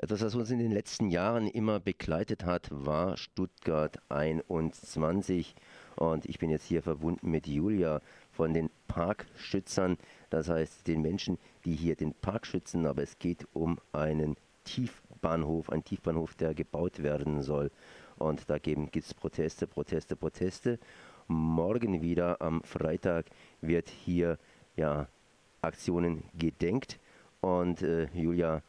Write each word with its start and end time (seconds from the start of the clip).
Etwas, 0.00 0.22
was 0.22 0.36
uns 0.36 0.52
in 0.52 0.60
den 0.60 0.70
letzten 0.70 1.10
Jahren 1.10 1.48
immer 1.48 1.80
begleitet 1.80 2.44
hat, 2.44 2.68
war 2.70 3.16
Stuttgart 3.16 4.00
21. 4.08 5.56
Und 5.96 6.24
ich 6.24 6.38
bin 6.38 6.50
jetzt 6.50 6.66
hier 6.66 6.84
verbunden 6.84 7.28
mit 7.32 7.48
Julia 7.48 8.00
von 8.30 8.54
den 8.54 8.70
Parkschützern, 8.86 9.98
das 10.30 10.48
heißt 10.48 10.86
den 10.86 11.02
Menschen, 11.02 11.36
die 11.64 11.74
hier 11.74 11.96
den 11.96 12.14
Park 12.14 12.46
schützen. 12.46 12.86
Aber 12.86 13.02
es 13.02 13.18
geht 13.18 13.48
um 13.54 13.80
einen 13.90 14.36
Tiefbahnhof, 14.62 15.68
einen 15.68 15.82
Tiefbahnhof, 15.82 16.36
der 16.36 16.54
gebaut 16.54 17.02
werden 17.02 17.42
soll. 17.42 17.72
Und 18.18 18.48
da 18.48 18.58
gibt 18.58 18.96
es 18.96 19.12
Proteste, 19.14 19.66
Proteste, 19.66 20.14
Proteste. 20.14 20.78
Morgen 21.26 22.02
wieder 22.02 22.40
am 22.40 22.62
Freitag 22.62 23.26
wird 23.62 23.88
hier 23.88 24.38
ja, 24.76 25.08
Aktionen 25.60 26.22
gedenkt. 26.38 27.00
Und 27.40 27.82
äh, 27.82 28.06
Julia, 28.14 28.62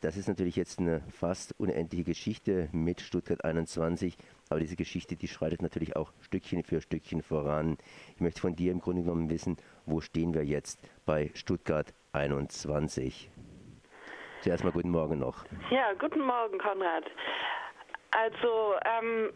das 0.00 0.16
ist 0.16 0.28
natürlich 0.28 0.56
jetzt 0.56 0.78
eine 0.78 1.02
fast 1.10 1.54
unendliche 1.58 2.04
Geschichte 2.04 2.68
mit 2.72 3.00
Stuttgart 3.00 3.44
21, 3.44 4.16
aber 4.50 4.60
diese 4.60 4.76
Geschichte, 4.76 5.16
die 5.16 5.28
schreitet 5.28 5.62
natürlich 5.62 5.96
auch 5.96 6.12
Stückchen 6.20 6.62
für 6.62 6.80
Stückchen 6.80 7.22
voran. 7.22 7.78
Ich 8.14 8.20
möchte 8.20 8.40
von 8.40 8.56
dir 8.56 8.72
im 8.72 8.80
Grunde 8.80 9.02
genommen 9.02 9.30
wissen, 9.30 9.56
wo 9.86 10.00
stehen 10.00 10.34
wir 10.34 10.44
jetzt 10.44 10.80
bei 11.04 11.30
Stuttgart 11.34 11.94
21? 12.12 13.30
Zuerst 14.42 14.64
mal 14.64 14.72
guten 14.72 14.90
Morgen 14.90 15.18
noch. 15.18 15.44
Ja, 15.70 15.92
guten 15.98 16.20
Morgen, 16.20 16.58
Konrad. 16.58 17.04
Also, 18.10 18.74
ähm, 18.84 19.30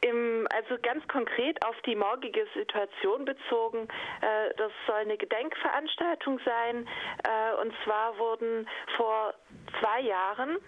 im, 0.00 0.46
also 0.54 0.80
ganz 0.82 1.06
konkret 1.08 1.64
auf 1.64 1.76
die 1.82 1.96
morgige 1.96 2.46
Situation 2.54 3.24
bezogen, 3.24 3.88
äh, 4.20 4.54
das 4.56 4.72
soll 4.86 4.96
eine 4.96 5.16
Gedenkveranstaltung 5.16 6.40
sein. 6.44 6.88
Äh, 7.24 7.60
und 7.62 7.72
zwar 7.84 8.18
wurden 8.18 8.68
vor 8.96 9.34
zwei 9.80 10.00
Jahren 10.00 10.58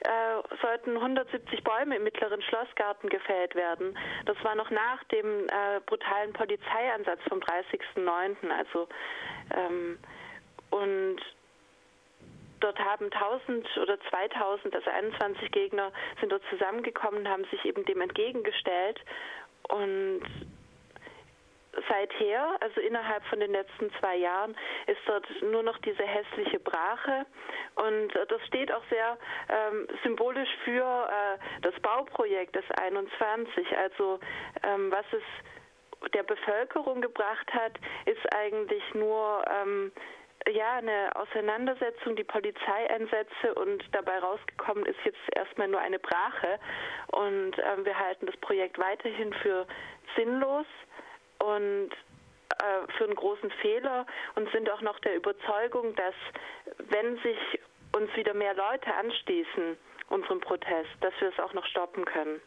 äh, 0.00 0.56
sollten 0.60 0.96
170 0.96 1.64
Bäume 1.64 1.96
im 1.96 2.04
mittleren 2.04 2.42
Schlossgarten 2.42 3.08
gefällt 3.08 3.54
werden. 3.54 3.96
Das 4.26 4.36
war 4.44 4.54
noch 4.54 4.70
nach 4.70 5.02
dem 5.04 5.46
äh, 5.48 5.80
brutalen 5.86 6.32
Polizeieinsatz 6.32 7.20
vom 7.28 7.40
30.09. 7.40 8.50
Also 8.50 8.88
ähm, 9.56 9.98
und 10.70 11.20
Dort 12.66 12.80
haben 12.80 13.12
1000 13.12 13.76
oder 13.76 13.96
2000, 14.10 14.74
also 14.74 14.90
21 14.90 15.52
Gegner, 15.52 15.92
sind 16.18 16.32
dort 16.32 16.42
zusammengekommen 16.50 17.20
und 17.20 17.28
haben 17.28 17.44
sich 17.44 17.64
eben 17.64 17.84
dem 17.84 18.00
entgegengestellt. 18.00 18.98
Und 19.68 20.22
seither, 21.88 22.56
also 22.60 22.80
innerhalb 22.80 23.24
von 23.26 23.38
den 23.38 23.52
letzten 23.52 23.92
zwei 24.00 24.16
Jahren, 24.16 24.56
ist 24.88 24.98
dort 25.06 25.28
nur 25.42 25.62
noch 25.62 25.78
diese 25.78 26.02
hässliche 26.02 26.58
Brache. 26.58 27.24
Und 27.76 28.12
das 28.28 28.44
steht 28.48 28.72
auch 28.72 28.82
sehr 28.90 29.16
ähm, 29.48 29.86
symbolisch 30.02 30.50
für 30.64 31.08
äh, 31.08 31.38
das 31.62 31.74
Bauprojekt 31.82 32.56
des 32.56 32.64
21. 32.80 33.78
Also 33.78 34.18
ähm, 34.64 34.90
was 34.90 35.06
es 35.12 36.10
der 36.14 36.24
Bevölkerung 36.24 37.00
gebracht 37.00 37.52
hat, 37.52 37.74
ist 38.06 38.34
eigentlich 38.34 38.82
nur 38.94 39.44
ähm, 39.48 39.92
ja, 40.52 40.76
eine 40.76 41.14
Auseinandersetzung, 41.14 42.16
die 42.16 42.24
Polizeieinsätze 42.24 43.54
und 43.54 43.82
dabei 43.92 44.18
rausgekommen 44.18 44.86
ist 44.86 44.98
jetzt 45.04 45.18
erstmal 45.34 45.68
nur 45.68 45.80
eine 45.80 45.98
Brache. 45.98 46.58
Und 47.08 47.58
ähm, 47.58 47.84
wir 47.84 47.98
halten 47.98 48.26
das 48.26 48.36
Projekt 48.38 48.78
weiterhin 48.78 49.32
für 49.34 49.66
sinnlos 50.16 50.66
und 51.38 51.90
äh, 51.90 52.92
für 52.96 53.04
einen 53.04 53.14
großen 53.14 53.50
Fehler 53.62 54.06
und 54.34 54.50
sind 54.52 54.70
auch 54.70 54.82
noch 54.82 54.98
der 55.00 55.16
Überzeugung, 55.16 55.94
dass 55.96 56.14
wenn 56.78 57.18
sich 57.18 57.60
uns 57.94 58.14
wieder 58.14 58.34
mehr 58.34 58.54
Leute 58.54 58.94
anschließen, 58.94 59.76
unserem 60.08 60.40
Protest, 60.40 60.90
dass 61.00 61.12
wir 61.20 61.28
es 61.28 61.38
auch 61.40 61.52
noch 61.52 61.66
stoppen 61.66 62.04
können 62.04 62.40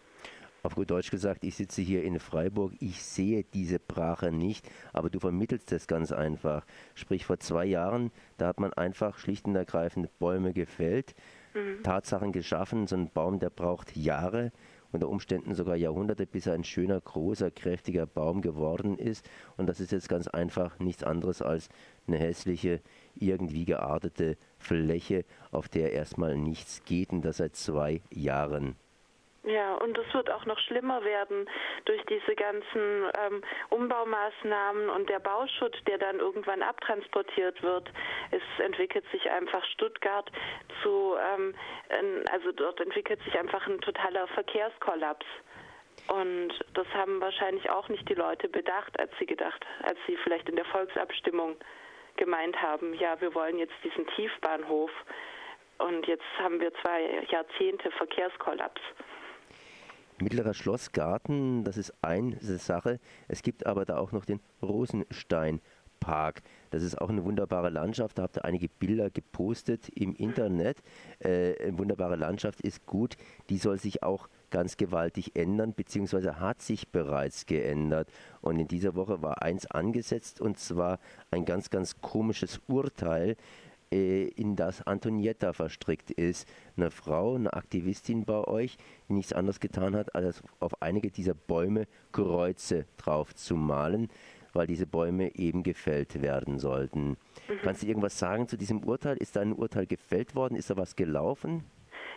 auf 0.64 0.76
gut 0.76 0.92
Deutsch 0.92 1.12
gesagt, 1.12 1.44
ich 1.44 1.56
sitze 1.56 1.82
hier 1.82 2.04
in 2.04 2.20
Freiburg, 2.20 2.74
ich 2.80 3.02
sehe 3.04 3.44
diese 3.54 3.80
Brache 3.80 4.32
nicht, 4.32 4.70
aber 4.94 5.10
du 5.10 5.20
vermittelst 5.20 5.72
das 5.72 5.88
ganz 5.88 6.12
einfach. 6.12 6.66
Sprich, 6.96 7.26
vor 7.26 7.40
zwei 7.40 7.66
Jahren, 7.66 8.12
da 8.38 8.48
hat 8.48 8.60
man 8.60 8.74
einfach 8.74 9.18
schlicht 9.18 9.46
und 9.46 9.56
ergreifend 9.56 10.18
Bäume 10.20 10.54
gefällt, 10.54 11.16
mhm. 11.54 11.84
Tatsachen 11.84 12.32
geschaffen. 12.32 12.88
So 12.88 12.96
ein 12.96 13.10
Baum, 13.10 13.40
der 13.40 13.50
braucht 13.50 13.96
Jahre, 13.96 14.52
unter 14.92 15.08
Umständen 15.08 15.54
sogar 15.54 15.76
Jahrhunderte, 15.76 16.26
bis 16.26 16.48
er 16.48 16.54
ein 16.54 16.64
schöner, 16.64 17.00
großer, 17.00 17.52
kräftiger 17.52 18.06
Baum 18.06 18.42
geworden 18.42 18.98
ist. 18.98 19.30
Und 19.58 19.68
das 19.68 19.80
ist 19.80 19.92
jetzt 19.92 20.10
ganz 20.10 20.28
einfach 20.28 20.80
nichts 20.80 21.04
anderes 21.04 21.42
als 21.42 21.70
eine 22.08 22.18
hässliche, 22.18 22.82
irgendwie 23.16 23.66
geartete 23.66 24.38
Fläche, 24.58 25.26
auf 25.52 25.70
der 25.70 25.94
erstmal 25.94 26.36
nichts 26.36 26.84
geht 26.86 27.12
und 27.12 27.22
das 27.22 27.38
seit 27.38 27.56
zwei 27.56 28.02
Jahren. 28.12 28.76
Ja, 29.44 29.76
und 29.76 29.98
es 29.98 30.14
wird 30.14 30.30
auch 30.30 30.46
noch 30.46 30.60
schlimmer 30.60 31.04
werden 31.06 31.50
durch 31.86 32.02
diese 32.08 32.36
ganzen 32.36 33.10
ähm, 33.18 33.42
Umbaumaßnahmen 33.70 34.90
und 34.90 35.10
der 35.10 35.20
Bauschutt, 35.20 35.78
der 35.88 35.98
dann 35.98 36.20
irgendwann 36.20 36.62
abtransportiert 36.62 37.64
wird. 37.64 37.90
Es 38.32 38.42
entwickelt 38.64 39.06
sich 39.12 39.32
einfach 39.32 39.64
Stuttgart 39.66 40.30
zu, 40.84 41.16
ähm, 41.34 41.56
also 42.32 42.52
dort 42.52 42.82
entwickelt 42.82 43.22
sich 43.24 43.40
einfach 43.40 43.66
ein 43.66 43.80
totaler 43.80 44.28
Verkehrskollaps. 44.28 45.26
Und 46.08 46.54
das 46.74 46.88
haben 46.94 47.22
wahrscheinlich 47.22 47.70
auch 47.70 47.88
nicht 47.88 48.08
die 48.10 48.16
Leute 48.16 48.50
bedacht, 48.50 49.00
als 49.00 49.12
sie 49.20 49.26
gedacht, 49.26 49.66
als 49.84 49.98
sie 50.06 50.18
vielleicht 50.18 50.50
in 50.50 50.56
der 50.56 50.66
Volksabstimmung 50.66 51.56
gemeint 52.18 52.62
haben, 52.62 52.94
ja, 52.96 53.20
wir 53.22 53.34
wollen 53.36 53.58
jetzt 53.58 53.76
diesen 53.84 54.06
Tiefbahnhof. 54.08 54.92
Und 55.78 56.06
jetzt 56.08 56.26
haben 56.38 56.60
wir 56.60 56.74
zwei 56.82 57.26
Jahrzehnte 57.30 57.90
Verkehrskollaps. 57.92 58.82
Mittlerer 60.22 60.54
Schlossgarten, 60.54 61.64
das 61.64 61.78
ist 61.78 61.94
eine 62.02 62.38
Sache. 62.40 63.00
Es 63.28 63.42
gibt 63.42 63.66
aber 63.66 63.86
da 63.86 63.98
auch 63.98 64.12
noch 64.12 64.26
den 64.26 64.40
Rosensteinpark. 64.62 66.42
Das 66.72 66.84
ist 66.84 67.00
auch 67.00 67.10
eine 67.10 67.24
wunderbare 67.24 67.70
Landschaft. 67.70 68.18
Da 68.18 68.24
habt 68.24 68.38
ihr 68.38 68.46
einige 68.46 68.68
Bilder 68.68 69.10
gepostet 69.10 69.90
im 69.90 70.16
Internet. 70.16 70.82
Äh, 71.20 71.56
eine 71.64 71.78
wunderbare 71.78 72.16
Landschaft 72.16 72.62
ist 72.62 72.86
gut. 72.86 73.16
Die 73.50 73.58
soll 73.58 73.80
sich 73.80 74.04
auch 74.04 74.28
ganz 74.50 74.78
gewaltig 74.78 75.36
ändern, 75.36 75.74
beziehungsweise 75.74 76.40
hat 76.40 76.62
sich 76.62 76.90
bereits 76.90 77.46
geändert. 77.46 78.10
Und 78.42 78.60
in 78.60 78.68
dieser 78.68 78.96
Woche 78.96 79.22
war 79.22 79.42
eins 79.42 79.68
angesetzt, 79.68 80.42
und 80.42 80.58
zwar 80.58 81.00
ein 81.32 81.46
ganz, 81.46 81.70
ganz 81.70 82.02
komisches 82.02 82.60
Urteil 82.68 83.36
in 83.92 84.56
das 84.56 84.86
Antonietta 84.86 85.54
verstrickt 85.54 86.12
ist. 86.12 86.48
Eine 86.78 86.92
Frau, 86.92 87.36
eine 87.36 87.54
Aktivistin 87.54 88.24
bei 88.26 88.44
euch, 88.48 88.78
die 89.08 89.14
nichts 89.14 89.34
anderes 89.34 89.60
getan 89.60 89.96
hat, 89.96 90.14
als 90.16 90.44
auf 90.60 90.82
einige 90.82 91.10
dieser 91.10 91.34
Bäume 91.34 91.88
Kreuze 92.12 92.86
drauf 92.98 93.34
zu 93.34 93.56
malen, 93.56 94.10
weil 94.54 94.68
diese 94.68 94.86
Bäume 94.86 95.36
eben 95.36 95.64
gefällt 95.64 96.22
werden 96.22 96.60
sollten. 96.60 97.10
Mhm. 97.10 97.16
Kannst 97.64 97.84
du 97.84 97.88
irgendwas 97.88 98.20
sagen 98.20 98.48
zu 98.48 98.58
diesem 98.58 98.84
Urteil? 98.84 99.18
Ist 99.18 99.36
da 99.36 99.42
ein 99.42 99.54
Urteil 99.54 99.88
gefällt 99.88 100.36
worden? 100.36 100.56
Ist 100.56 100.70
da 100.70 100.78
was 100.78 100.96
gelaufen? 100.96 101.64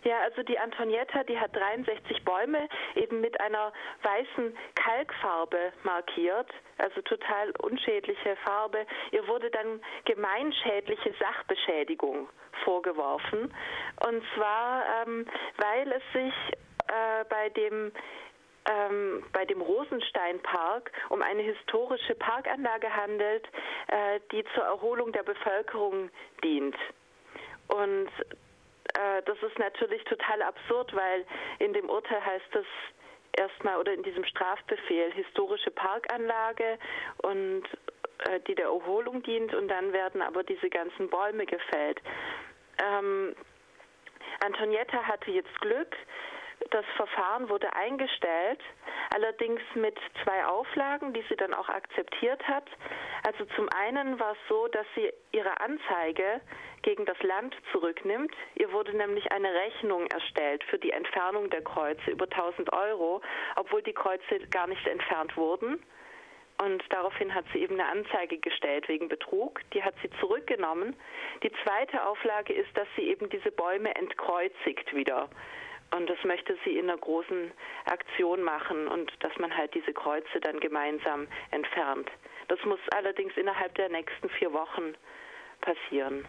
Ja, 0.04 0.20
also 0.22 0.42
die 0.42 0.58
Antonietta, 0.58 1.22
die 1.24 1.38
hat 1.38 1.54
63 1.54 2.24
Bäume 2.24 2.68
eben 2.96 3.20
mit 3.20 3.40
einer 3.40 3.72
weißen 4.02 4.56
Kalkfarbe 4.74 5.72
markiert, 5.84 6.48
also 6.78 7.00
total 7.02 7.52
unschädliche 7.62 8.36
Farbe. 8.44 8.84
Ihr 9.12 9.26
wurde 9.28 9.50
dann 9.50 9.80
gemeinschädliche 10.04 11.14
Sachbeschädigung 11.20 12.28
vorgeworfen. 12.64 13.54
Und 14.06 14.24
zwar, 14.34 14.84
ähm, 15.06 15.26
weil 15.58 15.92
es 15.92 16.02
sich 16.12 16.34
äh, 16.88 17.24
bei 17.28 17.48
dem 17.50 17.92
ähm, 18.70 19.24
bei 19.32 19.44
dem 19.44 19.60
Rosensteinpark 19.60 20.92
um 21.08 21.20
eine 21.20 21.42
historische 21.42 22.14
Parkanlage 22.14 22.94
handelt, 22.94 23.44
äh, 23.88 24.20
die 24.30 24.44
zur 24.54 24.64
Erholung 24.64 25.10
der 25.12 25.24
Bevölkerung 25.24 26.10
dient. 26.44 26.76
Und 27.68 28.08
äh, 28.94 29.22
das 29.24 29.42
ist 29.42 29.58
natürlich 29.58 30.02
total 30.04 30.42
absurd, 30.42 30.94
weil 30.94 31.24
in 31.58 31.72
dem 31.72 31.88
Urteil 31.88 32.24
heißt 32.24 32.54
es 32.54 32.66
erstmal 33.36 33.78
oder 33.78 33.92
in 33.92 34.02
diesem 34.02 34.24
Strafbefehl 34.24 35.12
historische 35.12 35.70
Parkanlage 35.70 36.78
und 37.22 37.64
äh, 38.28 38.40
die 38.46 38.54
der 38.54 38.66
Erholung 38.66 39.22
dient 39.22 39.54
und 39.54 39.68
dann 39.68 39.92
werden 39.92 40.22
aber 40.22 40.42
diese 40.42 40.68
ganzen 40.68 41.08
Bäume 41.08 41.46
gefällt. 41.46 42.00
Ähm, 42.82 43.34
Antonietta 44.44 45.02
hatte 45.04 45.30
jetzt 45.30 45.60
Glück, 45.60 45.96
das 46.70 46.84
Verfahren 46.96 47.48
wurde 47.48 47.74
eingestellt, 47.74 48.60
allerdings 49.14 49.60
mit 49.74 49.98
zwei 50.22 50.44
Auflagen, 50.44 51.12
die 51.12 51.24
sie 51.28 51.36
dann 51.36 51.54
auch 51.54 51.68
akzeptiert 51.68 52.42
hat. 52.46 52.68
Also 53.24 53.44
zum 53.56 53.68
einen 53.70 54.18
war 54.18 54.32
es 54.32 54.38
so, 54.48 54.68
dass 54.68 54.86
sie 54.94 55.12
ihre 55.32 55.60
Anzeige 55.60 56.40
gegen 56.82 57.04
das 57.06 57.20
Land 57.22 57.54
zurücknimmt. 57.72 58.34
Ihr 58.56 58.72
wurde 58.72 58.96
nämlich 58.96 59.30
eine 59.32 59.52
Rechnung 59.52 60.06
erstellt 60.06 60.64
für 60.64 60.78
die 60.78 60.90
Entfernung 60.90 61.50
der 61.50 61.62
Kreuze 61.62 62.10
über 62.10 62.24
1000 62.24 62.72
Euro, 62.72 63.20
obwohl 63.56 63.82
die 63.82 63.92
Kreuze 63.92 64.40
gar 64.50 64.66
nicht 64.66 64.86
entfernt 64.86 65.36
wurden. 65.36 65.82
Und 66.62 66.84
daraufhin 66.90 67.34
hat 67.34 67.44
sie 67.52 67.60
eben 67.60 67.80
eine 67.80 67.88
Anzeige 67.88 68.38
gestellt 68.38 68.88
wegen 68.88 69.08
Betrug. 69.08 69.60
Die 69.72 69.82
hat 69.82 69.94
sie 70.02 70.10
zurückgenommen. 70.20 70.94
Die 71.42 71.50
zweite 71.64 72.06
Auflage 72.06 72.52
ist, 72.52 72.76
dass 72.76 72.86
sie 72.94 73.02
eben 73.02 73.28
diese 73.30 73.50
Bäume 73.50 73.94
entkreuzigt 73.96 74.94
wieder. 74.94 75.28
Und 75.96 76.08
das 76.08 76.18
möchte 76.24 76.56
sie 76.64 76.78
in 76.78 76.88
einer 76.88 76.98
großen 76.98 77.52
Aktion 77.84 78.42
machen 78.42 78.88
und 78.88 79.12
dass 79.20 79.36
man 79.38 79.54
halt 79.54 79.74
diese 79.74 79.92
Kreuze 79.92 80.40
dann 80.40 80.58
gemeinsam 80.60 81.26
entfernt. 81.50 82.10
Das 82.48 82.58
muss 82.64 82.80
allerdings 82.94 83.36
innerhalb 83.36 83.74
der 83.74 83.88
nächsten 83.90 84.28
vier 84.30 84.52
Wochen 84.52 84.94
passieren. 85.60 86.24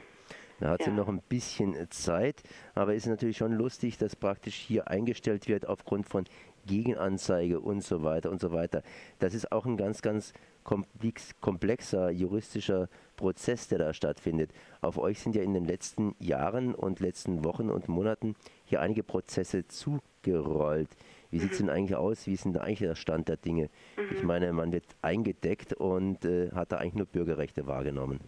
Da 0.60 0.70
hat 0.70 0.82
ja. 0.82 0.86
sie 0.88 0.92
noch 0.92 1.08
ein 1.08 1.22
bisschen 1.22 1.76
Zeit, 1.92 2.44
aber 2.76 2.94
es 2.94 3.04
ist 3.04 3.10
natürlich 3.10 3.38
schon 3.38 3.54
lustig, 3.54 3.98
dass 3.98 4.16
praktisch 4.16 4.56
hier 4.56 4.88
eingestellt 4.88 5.48
wird 5.48 5.68
aufgrund 5.68 6.08
von 6.08 6.26
Gegenanzeige 6.66 7.60
und 7.60 7.82
so 7.82 8.04
weiter 8.04 8.32
und 8.32 8.40
so 8.40 8.52
weiter. 8.52 8.84
Das 9.20 9.34
ist 9.34 9.52
auch 9.52 9.66
ein 9.66 9.78
ganz, 9.78 10.02
ganz 10.02 10.34
komplex, 10.64 11.36
komplexer 11.42 12.10
juristischer 12.10 12.90
Prozess, 13.16 13.68
der 13.68 13.80
da 13.80 13.94
stattfindet. 13.94 14.52
Auf 14.82 14.98
euch 14.98 15.20
sind 15.20 15.36
ja 15.36 15.44
in 15.44 15.54
den 15.54 15.66
letzten 15.66 16.16
Jahren 16.20 16.74
und 16.76 17.00
letzten 17.00 17.44
Wochen 17.44 17.70
und 17.70 17.88
Monaten 17.88 18.36
hier 18.66 18.82
einige 18.82 19.04
Prozesse 19.04 19.68
zugerollt. 19.68 20.90
Wie 21.32 21.40
sieht 21.40 21.54
es 21.54 21.58
denn 21.58 21.70
eigentlich 21.70 21.96
aus? 21.96 22.28
Wie 22.28 22.34
ist 22.34 22.46
denn 22.46 22.58
eigentlich 22.58 22.80
der 22.80 22.96
Stand 22.96 23.28
der 23.28 23.38
Dinge? 23.38 23.70
Mhm. 23.98 24.16
Ich 24.16 24.24
meine, 24.24 24.54
man 24.54 24.72
wird 24.72 24.86
eingedeckt 25.02 25.74
und 25.74 26.26
äh, 26.26 26.52
hat 26.52 26.72
da 26.72 26.78
eigentlich 26.78 26.96
nur 26.96 27.08
Bürgerrechte 27.08 27.68
wahrgenommen. 27.68 28.20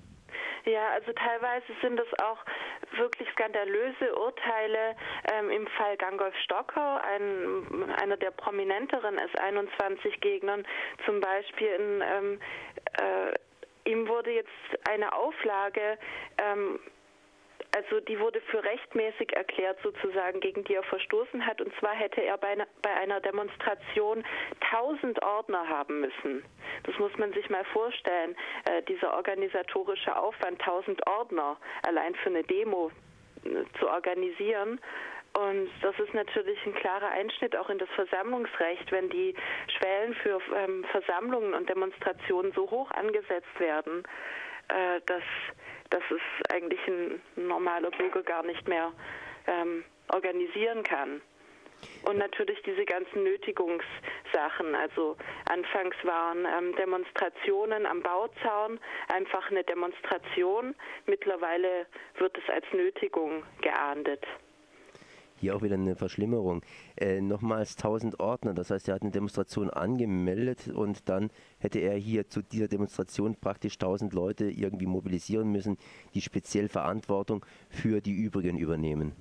Ja, 0.65 0.89
also 0.89 1.13
teilweise 1.13 1.65
sind 1.81 1.99
es 1.99 2.19
auch 2.19 2.39
wirklich 2.97 3.29
skandalöse 3.33 4.15
Urteile. 4.15 4.95
Ähm, 5.31 5.51
Im 5.51 5.67
Fall 5.67 5.95
Gangolf 5.97 6.35
Stocker, 6.43 7.03
ein, 7.03 7.93
einer 8.01 8.17
der 8.17 8.31
prominenteren 8.31 9.19
S21-Gegnern, 9.19 10.65
zum 11.05 11.21
Beispiel 11.21 11.67
in 11.67 12.03
ähm, 12.03 12.39
äh, 12.97 13.89
ihm 13.89 14.07
wurde 14.07 14.31
jetzt 14.31 14.49
eine 14.89 15.13
Auflage 15.13 15.99
ähm, 16.39 16.79
also 17.75 17.99
die 17.99 18.17
wurde 18.19 18.39
für 18.39 18.63
rechtmäßig 18.63 19.33
erklärt 19.35 19.77
sozusagen, 19.83 20.39
gegen 20.39 20.63
die 20.63 20.75
er 20.75 20.83
verstoßen 20.83 21.45
hat. 21.45 21.59
Und 21.59 21.73
zwar 21.79 21.93
hätte 21.93 22.23
er 22.23 22.37
bei 22.37 22.47
einer, 22.47 22.67
bei 22.81 22.93
einer 22.93 23.19
Demonstration 23.19 24.23
1000 24.71 25.21
Ordner 25.21 25.67
haben 25.67 25.99
müssen. 25.99 26.45
Das 26.83 26.97
muss 26.99 27.11
man 27.17 27.33
sich 27.33 27.49
mal 27.49 27.65
vorstellen. 27.65 28.37
Äh, 28.63 28.81
dieser 28.83 29.13
organisatorische 29.13 30.15
Aufwand, 30.15 30.61
1000 30.61 31.05
Ordner 31.05 31.57
allein 31.85 32.15
für 32.15 32.29
eine 32.29 32.43
Demo 32.43 32.91
äh, 33.43 33.49
zu 33.77 33.89
organisieren. 33.89 34.79
Und 35.33 35.69
das 35.81 35.99
ist 35.99 36.13
natürlich 36.13 36.65
ein 36.65 36.75
klarer 36.75 37.09
Einschnitt 37.09 37.57
auch 37.57 37.69
in 37.69 37.77
das 37.77 37.89
Versammlungsrecht, 37.89 38.89
wenn 38.93 39.09
die 39.09 39.35
Schwellen 39.77 40.13
für 40.13 40.39
ähm, 40.55 40.85
Versammlungen 40.91 41.53
und 41.53 41.67
Demonstrationen 41.67 42.53
so 42.53 42.71
hoch 42.71 42.89
angesetzt 42.91 43.59
werden, 43.59 44.03
äh, 44.69 45.01
dass 45.05 45.23
dass 45.89 46.03
es 46.09 46.51
eigentlich 46.51 46.79
ein 46.87 47.21
normaler 47.35 47.91
Bürger 47.91 48.23
gar 48.23 48.43
nicht 48.43 48.67
mehr 48.67 48.91
ähm, 49.47 49.83
organisieren 50.09 50.83
kann. 50.83 51.21
Und 52.03 52.17
natürlich 52.17 52.61
diese 52.63 52.85
ganzen 52.85 53.23
Nötigungssachen. 53.23 54.75
Also 54.75 55.17
anfangs 55.49 55.95
waren 56.03 56.45
ähm, 56.45 56.75
Demonstrationen 56.75 57.85
am 57.85 58.01
Bauzaun 58.01 58.79
einfach 59.13 59.49
eine 59.51 59.63
Demonstration. 59.63 60.75
Mittlerweile 61.05 61.85
wird 62.17 62.37
es 62.37 62.49
als 62.49 62.65
Nötigung 62.73 63.43
geahndet. 63.61 64.25
Hier 65.37 65.55
auch 65.55 65.61
wieder 65.61 65.75
eine 65.75 65.95
Verschlimmerung. 65.95 66.61
Äh, 66.95 67.21
nochmals 67.21 67.75
1000 67.75 68.19
Ordner, 68.19 68.53
das 68.53 68.69
heißt, 68.69 68.87
er 68.87 68.95
hat 68.95 69.01
eine 69.01 69.11
Demonstration 69.11 69.69
angemeldet 69.69 70.69
und 70.69 71.09
dann 71.09 71.29
hätte 71.59 71.79
er 71.79 71.97
hier 71.97 72.29
zu 72.29 72.41
dieser 72.41 72.67
Demonstration 72.67 73.35
praktisch 73.35 73.73
1000 73.73 74.13
Leute 74.13 74.49
irgendwie 74.49 74.85
mobilisieren 74.85 75.51
müssen, 75.51 75.77
die 76.13 76.21
speziell 76.21 76.69
Verantwortung 76.69 77.45
für 77.69 78.01
die 78.01 78.13
übrigen 78.13 78.57
übernehmen. 78.57 79.11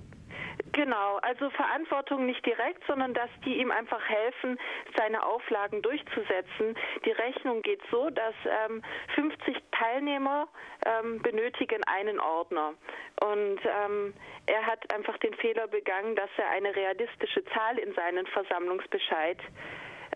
Genau, 0.71 1.17
also 1.21 1.49
Verantwortung 1.51 2.25
nicht 2.25 2.45
direkt, 2.45 2.83
sondern 2.85 3.13
dass 3.13 3.29
die 3.45 3.59
ihm 3.59 3.71
einfach 3.71 4.03
helfen, 4.09 4.59
seine 4.97 5.25
Auflagen 5.25 5.81
durchzusetzen. 5.81 6.75
Die 7.05 7.11
Rechnung 7.11 7.61
geht 7.61 7.81
so, 7.89 8.09
dass 8.09 8.33
ähm, 8.45 8.81
50 9.15 9.55
Teilnehmer 9.71 10.49
ähm, 10.85 11.21
benötigen 11.21 11.81
einen 11.85 12.19
Ordner. 12.19 12.73
Und 13.21 13.59
ähm, 13.63 14.13
er 14.47 14.65
hat 14.65 14.93
einfach 14.93 15.17
den 15.19 15.33
Fehler 15.35 15.67
begangen, 15.67 16.15
dass 16.15 16.29
er 16.37 16.49
eine 16.49 16.75
realistische 16.75 17.45
Zahl 17.45 17.77
in 17.77 17.93
seinen 17.93 18.27
Versammlungsbescheid 18.27 19.39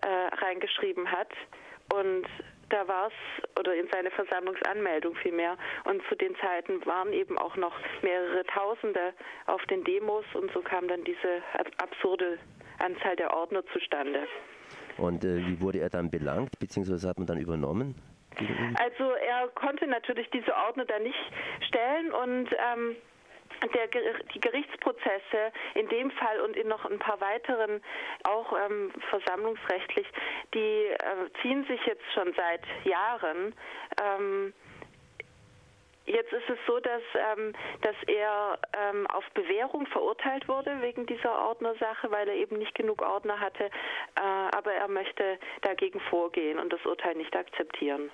äh, 0.01 0.36
reingeschrieben 0.44 1.10
hat. 1.10 1.31
Und 1.94 2.27
da 2.69 2.88
war 2.88 3.07
es, 3.07 3.60
oder 3.60 3.75
in 3.75 3.88
seine 3.92 4.12
Versammlungsanmeldung 4.12 5.16
vielmehr. 5.16 5.57
Und 5.86 6.01
zu 6.07 6.16
den 6.16 6.36
Zeiten 6.38 6.86
waren 6.86 7.13
eben 7.13 7.38
auch 7.38 7.56
noch 7.56 7.74
mehrere 8.01 8.44
Tausende 8.45 9.13
auf 9.48 9.63
den 9.66 9.83
Demos 9.83 10.25
und 10.33 10.51
so 10.54 10.62
kam 10.62 10.88
dann 10.88 11.04
diese 11.04 11.42
absurde 11.77 12.38
Anzahl 12.80 13.16
der 13.16 13.33
Ordner 13.33 13.63
zustande. 13.74 14.27
Und 14.98 15.24
äh, 15.24 15.38
wie 15.48 15.60
wurde 15.62 15.80
er 15.80 15.89
dann 15.89 16.10
belangt, 16.10 16.60
beziehungsweise 16.60 17.07
hat 17.07 17.18
man 17.18 17.27
dann 17.27 17.39
übernommen? 17.39 17.95
Also 18.80 19.12
er 19.12 19.48
konnte 19.50 19.88
natürlich 19.88 20.30
diese 20.30 20.56
Ordner 20.56 20.86
dann 20.86 21.04
nicht 21.04 21.18
stellen 21.68 22.12
und 22.12 22.50
ähm, 22.51 22.95
der, 23.67 23.88
die 24.33 24.39
Gerichtsprozesse 24.39 25.51
in 25.75 25.88
dem 25.89 26.11
Fall 26.11 26.39
und 26.41 26.56
in 26.56 26.67
noch 26.67 26.85
ein 26.85 27.00
paar 27.00 27.19
weiteren, 27.21 27.81
auch 28.23 28.53
ähm, 28.65 28.91
versammlungsrechtlich, 29.09 30.07
die 30.53 30.85
äh, 30.85 30.97
ziehen 31.41 31.65
sich 31.65 31.85
jetzt 31.85 32.06
schon 32.13 32.33
seit 32.33 32.61
Jahren. 32.85 33.56
Ähm, 34.01 34.53
Jetzt 36.09 36.33
ist 36.33 36.50
es 36.50 36.57
so, 36.65 36.79
dass, 36.79 37.03
ähm, 37.13 37.53
dass 37.81 37.95
er 38.07 38.57
ähm, 38.73 39.06
auf 39.07 39.23
Bewährung 39.35 39.85
verurteilt 39.85 40.47
wurde 40.47 40.81
wegen 40.81 41.05
dieser 41.05 41.39
Ordnersache, 41.47 42.09
weil 42.09 42.27
er 42.27 42.33
eben 42.33 42.57
nicht 42.57 42.73
genug 42.73 43.03
Ordner 43.03 43.39
hatte. 43.39 43.65
Äh, 43.65 44.21
aber 44.57 44.73
er 44.73 44.88
möchte 44.88 45.38
dagegen 45.62 46.00
vorgehen 46.09 46.57
und 46.57 46.73
das 46.73 46.83
Urteil 46.83 47.13
nicht 47.13 47.35
akzeptieren. 47.35 48.09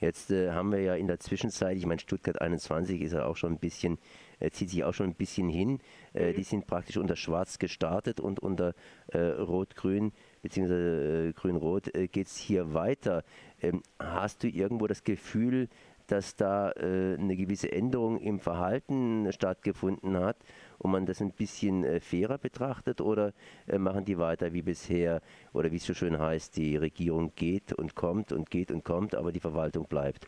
Jetzt 0.00 0.30
äh, 0.30 0.50
haben 0.50 0.72
wir 0.72 0.80
ja 0.80 0.94
in 0.94 1.06
der 1.06 1.20
Zwischenzeit, 1.20 1.76
ich 1.76 1.86
meine, 1.86 2.00
Stuttgart 2.00 2.40
21 2.40 3.00
ist 3.00 3.12
ja 3.12 3.26
auch 3.26 3.36
schon 3.36 3.52
ein 3.52 3.58
bisschen 3.58 3.98
äh, 4.40 4.50
zieht 4.50 4.70
sich 4.70 4.82
auch 4.82 4.94
schon 4.94 5.06
ein 5.06 5.14
bisschen 5.14 5.48
hin. 5.48 5.78
Äh, 6.14 6.32
mhm. 6.32 6.36
Die 6.36 6.42
sind 6.42 6.66
praktisch 6.66 6.96
unter 6.96 7.14
Schwarz 7.14 7.58
gestartet 7.58 8.18
und 8.18 8.40
unter 8.40 8.74
äh, 9.08 9.18
Rot-Grün 9.18 10.12
bzw. 10.42 11.32
Grün-Rot 11.32 11.90
geht 12.10 12.26
es 12.26 12.36
hier 12.36 12.72
weiter. 12.72 13.22
Ähm, 13.60 13.82
hast 13.98 14.42
du 14.42 14.48
irgendwo 14.48 14.86
das 14.86 15.04
Gefühl, 15.04 15.68
dass 16.10 16.36
da 16.36 16.72
äh, 16.72 17.14
eine 17.18 17.36
gewisse 17.36 17.70
Änderung 17.70 18.18
im 18.20 18.40
Verhalten 18.40 19.32
stattgefunden 19.32 20.18
hat 20.18 20.36
und 20.78 20.90
man 20.90 21.06
das 21.06 21.20
ein 21.20 21.32
bisschen 21.32 21.84
äh, 21.84 22.00
fairer 22.00 22.38
betrachtet 22.38 23.00
oder 23.00 23.32
äh, 23.68 23.78
machen 23.78 24.04
die 24.04 24.18
weiter 24.18 24.52
wie 24.52 24.62
bisher 24.62 25.20
oder 25.52 25.70
wie 25.70 25.76
es 25.76 25.84
so 25.84 25.94
schön 25.94 26.18
heißt, 26.18 26.56
die 26.56 26.76
Regierung 26.76 27.32
geht 27.36 27.72
und 27.72 27.94
kommt 27.94 28.32
und 28.32 28.50
geht 28.50 28.70
und 28.70 28.84
kommt, 28.84 29.14
aber 29.14 29.32
die 29.32 29.40
Verwaltung 29.40 29.86
bleibt? 29.86 30.26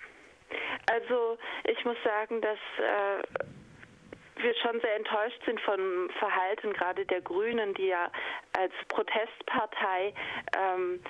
Also 0.91 1.39
ich 1.65 1.85
muss 1.85 1.97
sagen, 2.05 2.41
dass 2.41 2.59
wir 4.43 4.55
schon 4.57 4.81
sehr 4.81 4.97
enttäuscht 4.97 5.41
sind 5.47 5.61
vom 5.61 6.11
Verhalten 6.19 6.73
gerade 6.73 7.07
der 7.07 7.21
Grünen, 7.21 7.75
die 7.75 7.87
ja 7.87 8.11
als 8.59 8.73
Protestpartei 8.89 10.13
ähm, 10.57 11.01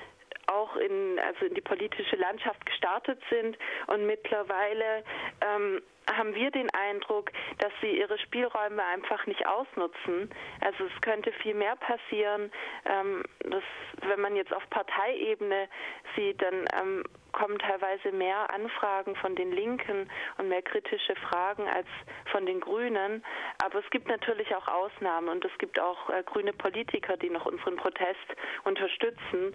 auch 0.47 0.77
in, 0.77 1.19
also 1.19 1.47
in 1.47 1.55
die 1.55 1.61
politische 1.61 2.17
Landschaft 2.17 2.65
gestartet 2.67 3.21
sind 3.31 3.57
und 3.87 4.07
mittlerweile 4.07 5.05
ähm, 5.41 5.83
haben 6.11 6.35
wir 6.35 6.51
den 6.51 6.69
Eindruck, 6.75 7.31
dass 7.59 7.73
sie 7.81 7.99
ihre 7.99 8.19
Spielräume 8.19 8.83
einfach 8.85 9.27
nicht 9.27 9.47
ausnutzen. 9.47 10.31
Also 10.61 10.85
es 10.85 11.01
könnte 11.01 11.33
viel 11.33 11.55
mehr 11.55 11.77
passieren. 11.77 12.51
Ähm, 12.85 13.23
dass, 13.45 13.63
wenn 14.09 14.21
man 14.21 14.37
jetzt 14.37 14.53
auf 14.53 14.69
Parteiebene 14.71 15.69
sieht, 16.17 16.43
dann 16.43 16.67
ähm, 16.81 17.05
kommen 17.33 17.59
teilweise 17.59 18.13
mehr 18.13 18.51
Anfragen 18.53 19.17
von 19.17 19.35
den 19.35 19.53
Linken 19.53 20.09
und 20.39 20.49
mehr 20.49 20.63
kritische 20.63 21.17
Fragen 21.17 21.67
als 21.69 21.87
von 22.31 22.47
den 22.47 22.61
Grünen. 22.61 23.25
Aber 23.65 23.79
es 23.79 23.91
gibt 23.91 24.09
natürlich 24.09 24.55
auch 24.55 24.69
Ausnahmen 24.69 25.29
und 25.29 25.45
es 25.45 25.57
gibt 25.59 25.81
auch 25.81 26.11
äh, 26.11 26.23
grüne 26.25 26.53
Politiker, 26.53 27.17
die 27.17 27.31
noch 27.31 27.47
unseren 27.47 27.77
Protest 27.77 28.37
unterstützen. 28.65 29.55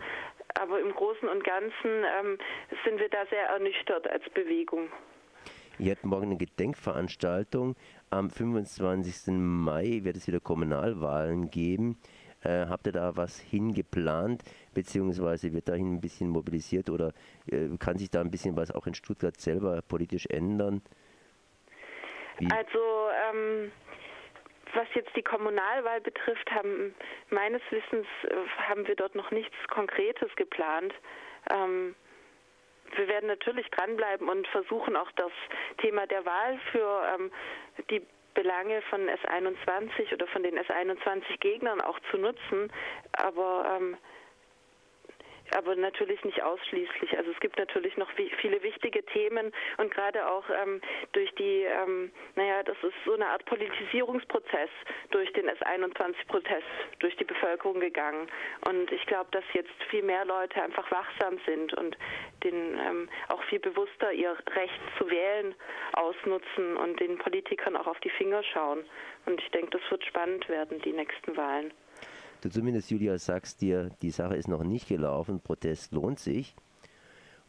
Aber 0.60 0.80
im 0.80 0.94
Großen 0.94 1.28
und 1.28 1.44
Ganzen 1.44 2.04
ähm, 2.20 2.38
sind 2.84 3.00
wir 3.00 3.10
da 3.10 3.26
sehr 3.30 3.48
ernüchtert 3.48 4.10
als 4.10 4.24
Bewegung. 4.34 4.90
Ihr 5.80 5.92
habt 5.92 6.06
morgen 6.06 6.26
eine 6.26 6.38
Gedenkveranstaltung. 6.38 7.76
Am 8.10 8.30
25. 8.32 9.34
Mai 9.34 10.00
wird 10.04 10.18
es 10.18 10.28
wieder 10.28 10.40
Kommunalwahlen 10.40 11.52
geben. 11.52 12.00
Äh, 12.44 12.68
habt 12.68 12.88
ihr 12.88 12.94
da 12.94 13.16
was 13.16 13.40
hingeplant, 13.40 14.44
beziehungsweise 14.74 15.54
wird 15.54 15.70
dahin 15.70 15.96
ein 15.96 16.02
bisschen 16.02 16.30
mobilisiert 16.30 16.90
oder 16.90 17.14
äh, 17.52 17.68
kann 17.78 17.98
sich 17.98 18.10
da 18.10 18.22
ein 18.22 18.32
bisschen 18.32 18.56
was 18.56 18.72
auch 18.72 18.88
in 18.88 18.94
Stuttgart 18.94 19.40
selber 19.40 19.82
politisch 19.82 20.26
ändern? 20.28 20.82
Wie? 22.40 22.50
Also 22.52 23.10
ähm, 23.30 23.72
was 24.74 24.88
jetzt 24.94 25.16
die 25.16 25.24
Kommunalwahl 25.24 26.02
betrifft, 26.02 26.50
haben 26.52 26.96
meines 27.30 27.62
Wissens 27.70 28.08
äh, 28.24 28.36
haben 28.68 28.88
wir 28.88 28.96
dort 28.96 29.16
noch 29.16 29.32
nichts 29.32 29.56
Konkretes 29.70 30.34
geplant. 30.36 30.94
Ähm, 31.52 31.96
wir 32.96 33.08
werden 33.08 33.28
natürlich 33.28 33.70
dranbleiben 33.72 34.30
und 34.30 34.48
versuchen 34.48 34.96
auch 34.96 35.12
das 35.14 35.32
Thema 35.80 36.08
der 36.08 36.26
Wahl 36.26 36.60
für 36.72 37.16
ähm, 37.16 37.32
die 37.90 38.02
Belange 38.34 38.82
von 38.84 39.10
S21 39.10 40.14
oder 40.14 40.28
von 40.28 40.44
den 40.44 40.58
S21-Gegnern 40.60 41.82
auch 41.82 42.00
zu 42.12 42.18
nutzen. 42.18 42.72
Aber 43.14 43.78
ähm, 43.78 43.98
aber 45.56 45.75
natürlich 45.75 46.24
nicht 46.24 46.42
ausschließlich. 46.42 47.18
Also 47.18 47.32
es 47.32 47.39
gibt 47.39 47.58
natürlich 47.58 47.96
noch 47.98 48.10
viele 48.12 48.62
wichtige 48.63 49.04
Themen 49.06 49.51
und 49.77 49.94
gerade 49.94 50.27
auch 50.27 50.44
ähm, 50.50 50.82
durch 51.13 51.34
die, 51.36 51.63
ähm, 51.63 52.12
naja, 52.36 52.63
das 52.63 52.77
ist 52.84 52.96
so 53.06 53.13
eine 53.13 53.27
Art 53.27 53.46
Politisierungsprozess 53.46 54.70
durch 55.12 55.32
den 55.34 55.50
S21-Protest, 55.50 56.66
durch 57.00 57.16
die 57.18 57.24
Bevölkerung 57.24 57.80
gegangen. 57.80 58.27
Und 58.68 58.92
ich 58.92 59.06
glaube, 59.06 59.30
dass 59.32 59.44
jetzt 59.54 59.72
viel 59.89 60.04
mehr 60.04 60.25
Leute 60.25 60.62
einfach 60.62 60.89
wachsam 60.92 61.39
sind 61.46 61.74
und 61.74 61.98
den 62.44 62.77
ähm, 62.80 63.10
auch 63.30 63.44
viel 63.44 63.60
bewusster 63.60 64.12
ihr 64.12 64.36
Recht 64.56 64.82
zu 64.98 65.10
wählen 65.10 65.56
ausnutzen 65.94 66.77
und 66.77 67.00
den 67.00 67.18
Politikern 67.18 67.75
auch 67.75 67.88
auf 67.88 68.00
die 68.01 68.10
Finger 68.10 68.44
schauen. 68.44 68.86
Und 69.25 69.42
ich 69.42 69.50
denke, 69.51 69.72
das 69.72 69.92
wird 69.92 70.04
spannend 70.06 70.48
werden, 70.50 70.82
die 70.82 70.94
nächsten 70.94 71.36
Wahlen 71.36 71.74
du 72.41 72.50
zumindest, 72.50 72.91
Julia, 72.91 73.17
sagst 73.17 73.62
dir, 73.62 73.89
die 74.01 74.12
Sache 74.12 74.36
ist 74.36 74.48
noch 74.48 74.63
nicht 74.63 74.88
gelaufen, 74.88 75.39
Protest 75.39 75.91
lohnt 75.91 76.20
sich. 76.20 76.56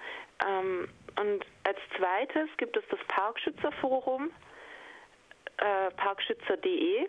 Ähm, 0.47 0.89
und 1.19 1.47
als 1.65 1.79
zweites 1.97 2.51
gibt 2.59 2.77
es 2.77 2.85
das 2.91 3.01
Parkschützerforum, 3.09 4.31
äh, 5.57 5.91
parkschützer.de. 5.93 7.09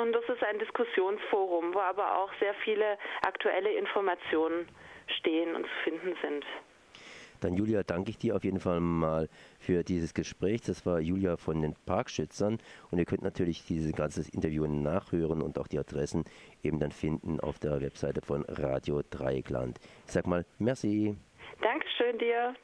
Und 0.00 0.12
das 0.12 0.24
ist 0.28 0.42
ein 0.42 0.58
Diskussionsforum, 0.58 1.74
wo 1.74 1.78
aber 1.78 2.18
auch 2.18 2.30
sehr 2.40 2.54
viele 2.64 2.98
aktuelle 3.22 3.72
Informationen 3.72 4.66
stehen 5.18 5.54
und 5.54 5.64
zu 5.64 5.72
finden 5.84 6.16
sind. 6.20 6.44
Dann 7.40 7.54
Julia, 7.54 7.82
danke 7.82 8.10
ich 8.10 8.18
dir 8.18 8.36
auf 8.36 8.44
jeden 8.44 8.58
Fall 8.58 8.80
mal 8.80 9.28
für 9.58 9.84
dieses 9.84 10.14
Gespräch. 10.14 10.62
Das 10.62 10.86
war 10.86 10.98
Julia 11.00 11.36
von 11.36 11.60
den 11.60 11.74
Parkschützern 11.84 12.58
und 12.90 12.98
ihr 12.98 13.04
könnt 13.04 13.22
natürlich 13.22 13.66
dieses 13.66 13.92
ganze 13.92 14.22
Interview 14.32 14.66
nachhören 14.66 15.42
und 15.42 15.58
auch 15.58 15.68
die 15.68 15.78
Adressen 15.78 16.24
eben 16.62 16.78
dann 16.78 16.90
finden 16.90 17.40
auf 17.40 17.58
der 17.58 17.82
Webseite 17.82 18.22
von 18.22 18.44
Radio 18.48 19.02
Dreieckland. 19.10 19.78
Ich 20.06 20.12
sag 20.12 20.26
mal, 20.26 20.46
merci. 20.58 21.16
Dankeschön 21.60 22.18
dir. 22.18 22.54